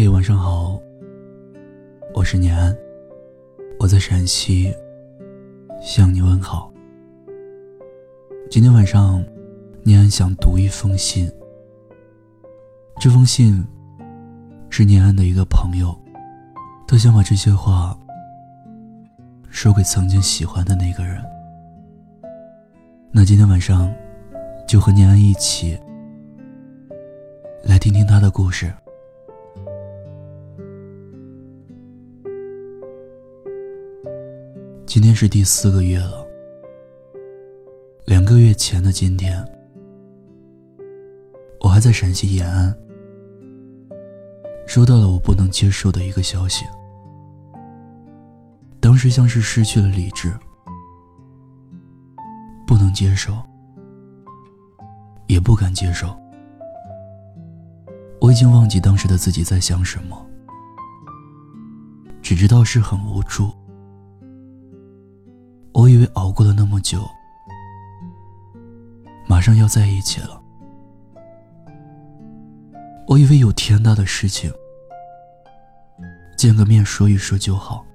[0.00, 0.80] 嘿，晚上好，
[2.14, 2.72] 我是念安，
[3.80, 4.72] 我在陕西
[5.82, 6.72] 向你问好。
[8.48, 9.20] 今天晚上，
[9.82, 11.28] 念安想读一封信。
[13.00, 13.66] 这封信
[14.70, 15.92] 是念安的一个朋友，
[16.86, 17.98] 他想把这些话
[19.50, 21.20] 说给曾经喜欢的那个人。
[23.10, 23.92] 那今天晚上，
[24.64, 25.76] 就和念安一起
[27.64, 28.72] 来听听他的故事。
[34.88, 36.26] 今天是第四个月了。
[38.06, 39.46] 两个月前的今天，
[41.60, 42.74] 我还在陕西延安，
[44.66, 46.64] 收到了我不能接受的一个消息。
[48.80, 50.32] 当时像是失去了理智，
[52.66, 53.36] 不能接受，
[55.26, 56.18] 也不敢接受。
[58.22, 60.26] 我已经忘记当时的自己在想什么，
[62.22, 63.52] 只知道是很无助。
[65.78, 67.08] 我以为熬过了那么久。
[69.28, 70.42] 马上要在一起了，
[73.06, 74.52] 我以为有天大的事情，
[76.36, 77.86] 见个面说一说就好。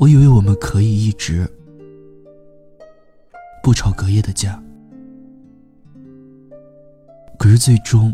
[0.00, 1.48] 我以为我们可以一直
[3.62, 4.60] 不吵隔夜的架，
[7.38, 8.12] 可是最终，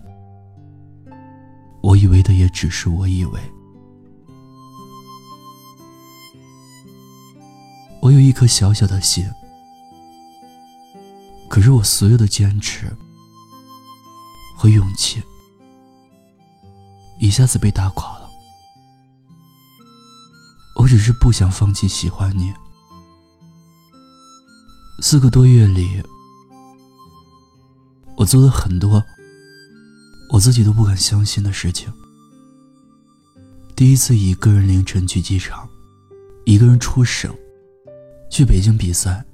[1.82, 3.40] 我以为的也只是我以为。
[8.08, 9.30] 我有一颗小小的心。
[11.46, 12.90] 可是我所有的坚持
[14.56, 15.22] 和勇气，
[17.20, 18.26] 一下子被打垮了。
[20.76, 22.50] 我只是不想放弃喜欢你。
[25.02, 26.02] 四个多月里，
[28.16, 29.04] 我做了很多
[30.32, 31.92] 我自己都不敢相信的事情。
[33.76, 35.68] 第一次一个人凌晨去机场，
[36.46, 37.34] 一个人出省，
[38.28, 39.24] 去北京比赛。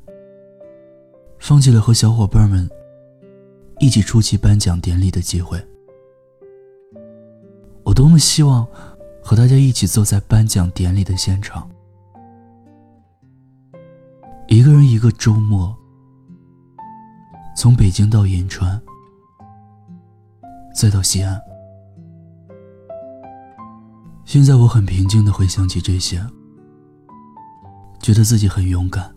[1.38, 2.66] 放弃了和小伙伴们
[3.78, 5.62] 一起出席颁奖典礼的机会。
[7.82, 8.66] 我多么希望
[9.22, 11.68] 和大家一起坐在颁奖典礼的现场，
[14.48, 15.76] 一个人一个周末，
[17.54, 18.80] 从北京到银川，
[20.74, 21.38] 再到西安。
[24.24, 26.24] 现在我很平静的回想起这些，
[28.04, 29.10] 觉得自己很勇敢。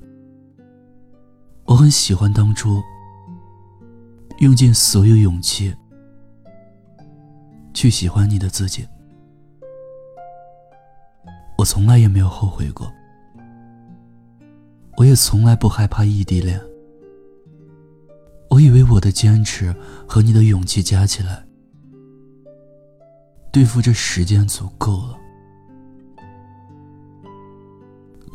[1.66, 2.82] 我很喜欢当初
[4.40, 5.76] 用尽所有勇气
[7.74, 8.88] 去喜欢你的自己，
[11.58, 12.90] 我从来也没有后悔过，
[14.96, 16.58] 我也从来不害怕异地恋。
[18.50, 19.76] 我以为我的坚持
[20.08, 21.46] 和你的勇气加起来，
[23.52, 25.17] 对付这时间足够了，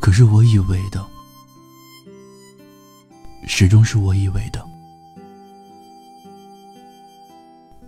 [0.03, 1.01] 可是我以为的。
[3.47, 4.61] 始终是我以为的，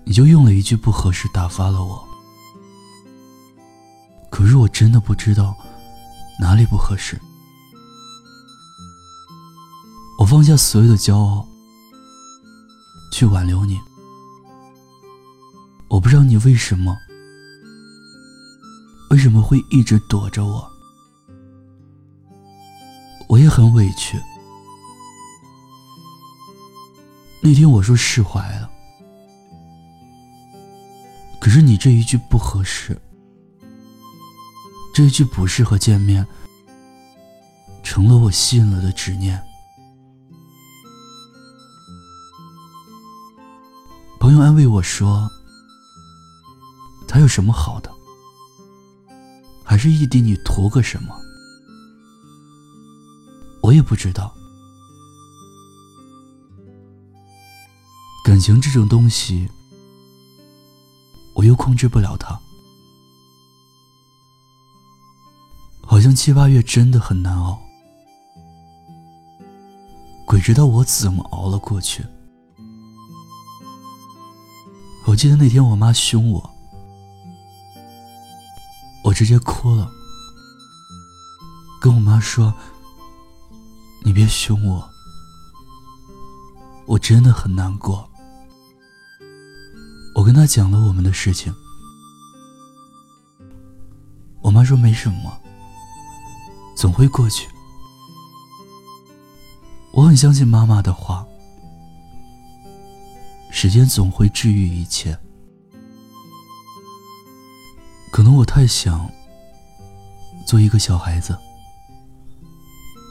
[0.06, 2.08] 你就用了一句不合适打发了我。
[4.30, 5.54] 可是我真的不知道
[6.40, 7.20] 哪里不合适。
[10.18, 11.46] 我放下所有的骄傲，
[13.12, 13.78] 去挽留你。
[15.90, 16.96] 我不知道你为什么，
[19.10, 20.75] 为什么会一直躲着我。
[23.28, 24.22] 我也很委屈。
[27.42, 28.70] 那天我说释怀了，
[31.40, 33.00] 可是你这一句不合适，
[34.94, 36.26] 这一句不适合见面，
[37.84, 39.42] 成了我信了的执念。
[44.20, 45.30] 朋友安慰我说
[47.08, 47.92] ：“他有什么好的？
[49.64, 51.16] 还是异地你图个什么？”
[53.66, 54.32] 我也不知道。
[58.24, 59.50] 感情这种东西，
[61.34, 62.40] 我又控制不了它。
[65.84, 67.60] 好像七八月真的很难熬，
[70.28, 72.06] 鬼知道我怎么熬了过去。
[75.08, 76.50] 我记得那天我妈凶我，
[79.04, 79.92] 我直接哭了，
[81.82, 82.54] 跟我妈说
[84.06, 84.88] ：“你别凶我，
[86.86, 88.08] 我真的很难过。”
[90.14, 91.52] 我跟他讲了我们的事情，
[94.44, 95.42] 我妈说没什么，
[96.78, 97.50] 总会过去。
[99.92, 101.26] 我很相信妈妈的话，
[103.50, 105.18] 时间总会治愈一切。
[108.12, 109.10] 可能我太想
[110.46, 111.38] 做一个小孩子，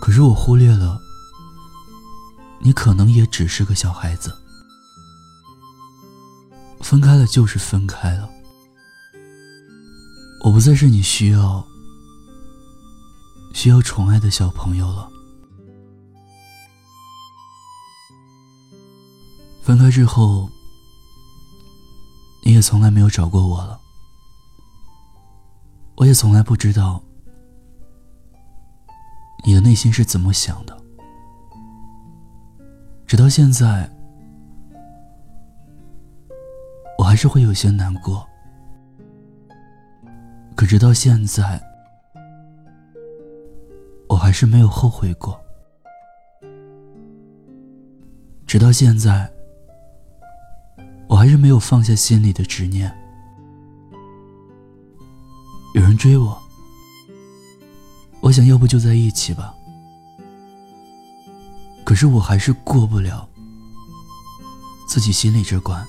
[0.01, 1.01] 可是我忽略了，
[2.61, 4.37] 你可能也只是个小孩子。
[6.81, 8.29] 分开了就是分开了，
[10.43, 11.67] 我不再是你需要
[13.55, 15.11] 需要宠爱的小朋友了。
[19.63, 20.51] 分开之后，
[22.45, 23.81] 你也从来没有找过我了，
[25.97, 27.03] 我也从来不知道
[29.45, 30.77] 你的内心是怎么想的。
[33.07, 33.89] 直到现在，
[36.99, 38.27] 我还是会有些难过。
[40.57, 41.63] 可直到现在，
[44.09, 45.39] 我还是没有后悔过。
[48.47, 49.31] 直到现在。
[51.07, 52.93] 我还是没有放下心里的执念。
[55.75, 56.43] 有人追我，
[58.25, 59.55] 我想要不就在一起吧。
[61.85, 63.29] 可是我还是过不了
[64.89, 65.87] 自己心里这关。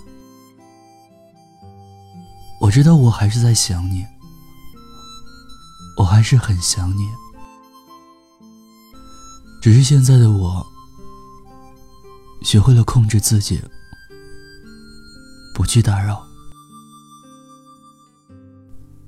[2.60, 4.06] 我知道我还是在想你，
[5.98, 7.08] 我还是很想你。
[9.62, 10.66] 只是现在的我，
[12.42, 13.62] 学会了控制自己。
[15.54, 16.22] 不去打扰。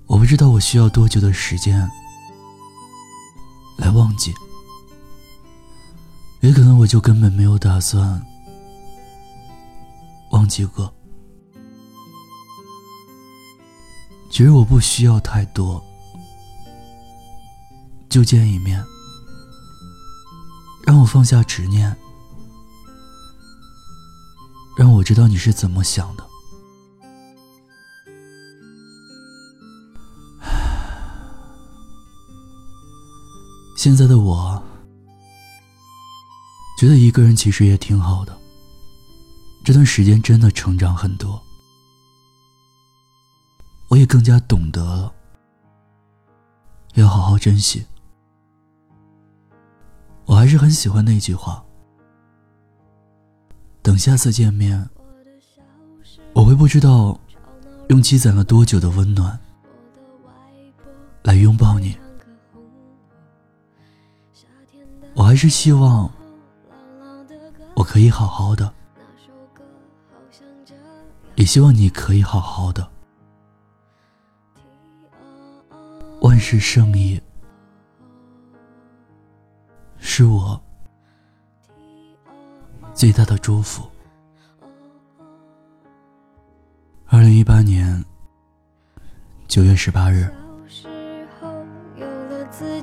[0.06, 1.85] 我不知道我需要多久的时间
[3.77, 4.33] 来忘记，
[6.41, 8.21] 也可能我就根本没有打算
[10.31, 10.94] 忘记过。
[14.29, 15.83] 其实我不需要太多，
[18.09, 18.83] 就见一面，
[20.85, 21.95] 让我放下执念，
[24.77, 26.26] 让我知道你是怎么想的。
[33.77, 34.62] 现在的我，
[36.79, 38.35] 觉得一个人其实也挺好的。
[39.63, 41.39] 这段时间真的成长很多，
[43.88, 45.13] 我也更加懂得了，
[46.95, 47.85] 要好好珍惜。
[50.25, 51.63] 我还是很喜欢那句话：
[53.83, 54.89] 等下次见面，
[56.33, 57.18] 我会不知道
[57.89, 59.39] 用积攒了多久的温暖
[61.21, 61.95] 来拥抱你。
[65.14, 66.10] 我还是希望
[67.75, 68.72] 我可以好好的，
[71.36, 72.88] 也希望你可以好好的。
[76.22, 77.22] 万事胜意
[79.98, 80.60] 是我
[82.94, 83.88] 最大的祝福。
[87.06, 88.04] 二零一八年
[89.48, 90.28] 九月十八日。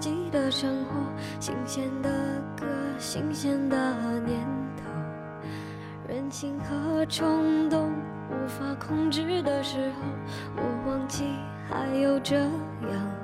[0.05, 2.11] 新鲜的
[2.55, 2.67] 歌，
[2.99, 3.77] 新鲜的
[4.21, 4.39] 念
[4.77, 4.83] 头，
[6.07, 7.91] 任性和冲动
[8.29, 10.03] 无法控制的时候，
[10.57, 11.25] 我忘记
[11.71, 13.24] 还有这样。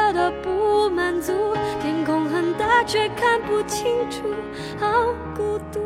[1.21, 1.31] 足，
[1.81, 4.23] 天空很大却看不清楚，
[4.79, 5.79] 好孤独。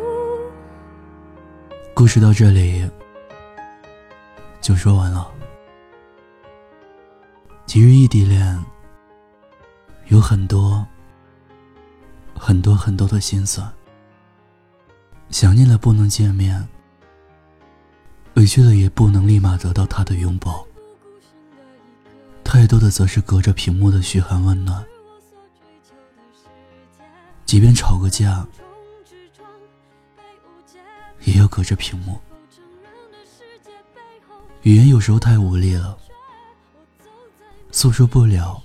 [1.94, 2.90] 故事到这里
[4.62, 5.30] 就说完了。
[7.66, 8.64] 其实异地恋
[10.08, 10.86] 有很多
[12.38, 13.70] 很多很多的心酸，
[15.30, 16.66] 想念了不能见面，
[18.36, 20.66] 委屈了也不能立马得到他的拥抱，
[22.44, 24.86] 太多的则是隔着屏幕的嘘寒问暖，
[27.56, 28.46] 即便吵个架。
[31.24, 32.20] 也要隔着屏幕，
[34.64, 35.98] 语言有时候太无力了，
[37.72, 38.62] 诉说不了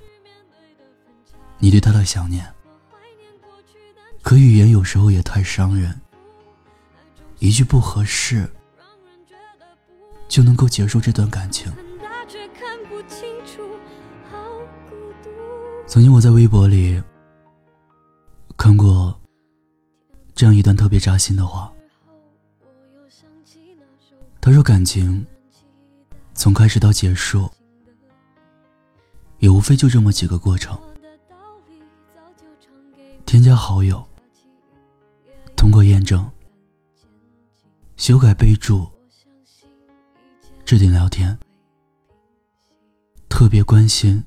[1.59, 2.45] 你对他的想念。
[4.23, 6.01] 可语言有时候也太伤人，
[7.39, 8.51] 一句不合适
[10.27, 11.73] 就能够结束这段感情。
[15.87, 17.01] 曾经我在微博里
[18.61, 19.19] 看过
[20.35, 21.73] 这样一段特别扎心的话。
[24.39, 25.27] 他说：“感情
[26.35, 27.51] 从开始到结束，
[29.39, 30.79] 也无非就这么几个过程：
[33.25, 34.07] 添加好友，
[35.57, 36.31] 通过验证，
[37.97, 38.87] 修改备注，
[40.67, 41.39] 置顶聊天，
[43.27, 44.23] 特别关心。”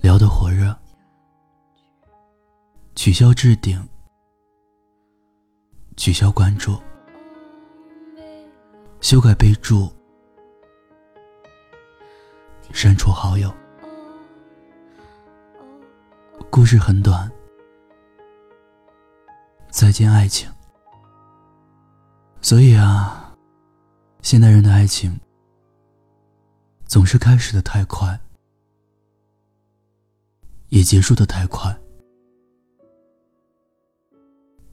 [0.00, 0.74] 聊得火热，
[3.02, 3.82] 取消置顶，
[5.96, 6.78] 取消关注，
[9.00, 9.90] 修改备注，
[12.74, 13.50] 删除好友。
[16.50, 17.32] 故事很短，
[19.70, 20.52] 再见爱情。
[22.42, 23.34] 所以啊，
[24.20, 25.18] 现代人的爱情
[26.84, 28.20] 总是开始的太快。
[30.68, 31.74] 也结束的太快，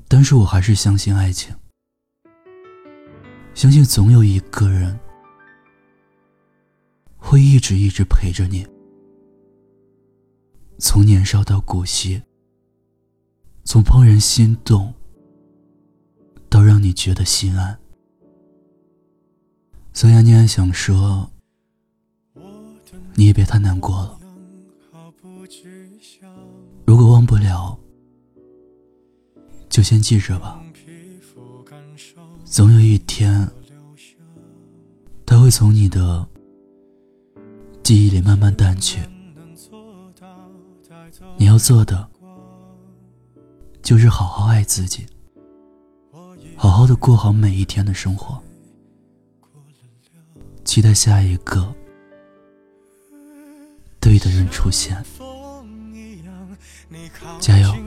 [0.08, 1.54] 但是我还是相信爱情，
[3.54, 4.98] 相信总有一个人
[7.18, 8.66] 会一直一直陪着你，
[10.80, 12.22] 从年少到古稀，
[13.66, 14.94] 从怦然心动
[16.50, 17.78] 到让你觉得心安。
[19.94, 21.30] 所以啊，你还想说，
[23.16, 24.18] 你也别太难过了。
[26.86, 27.77] 如果忘不了，
[29.78, 30.60] 就先记着吧。
[32.46, 33.48] 总有一天，
[35.24, 36.28] 它会从你的
[37.84, 39.00] 记忆里慢慢淡去。
[41.38, 42.10] 你要做的，
[43.84, 45.06] 就是好好爱自己，
[46.56, 48.42] 好好的过好每一天的生活，
[50.66, 51.72] 期待下一个
[54.00, 55.06] 对的人出现。
[57.40, 57.87] 加油！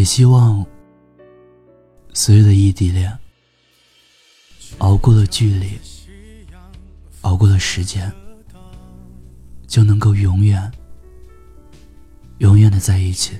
[0.00, 0.64] 也希望
[2.14, 3.14] 所有的异地恋，
[4.78, 5.78] 熬过了距离，
[7.20, 8.10] 熬过了时间，
[9.66, 10.72] 就能够永远、
[12.38, 13.34] 永远的在一起。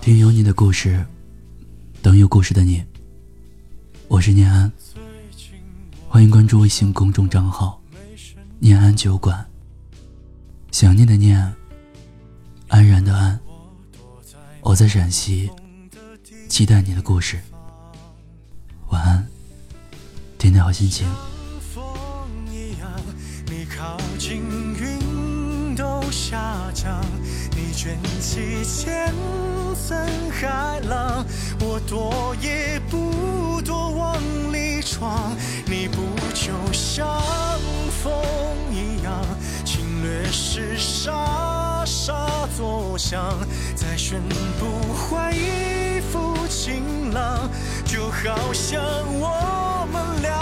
[0.00, 1.04] 听有你的故事，
[2.00, 2.80] 等有故事的你。
[4.06, 4.70] 我是念安，
[6.08, 7.82] 欢迎关注微信公众账号
[8.60, 9.44] “念安酒馆”。
[10.70, 11.52] 想念的念，
[12.68, 13.36] 安然的安。
[14.64, 15.50] 我在陕西，
[16.48, 17.40] 期待你的故事。
[18.90, 19.26] 晚安，
[20.38, 21.04] 天天好心情。
[21.74, 21.84] 风
[22.48, 22.88] 一样，
[23.46, 24.40] 你靠近
[24.78, 27.04] 云都下降，
[27.56, 29.12] 你卷起千
[29.74, 29.98] 层
[30.30, 31.26] 海浪，
[31.58, 34.16] 我躲也不躲，往
[34.52, 35.36] 里闯。
[35.66, 35.96] 你不
[36.32, 37.20] 就像
[38.00, 38.12] 风
[38.70, 39.12] 一样，
[39.64, 43.36] 侵略时傻傻作响。
[43.92, 44.22] 再宣
[44.58, 47.46] 布恢复晴朗，
[47.84, 48.82] 就好像
[49.20, 50.41] 我们俩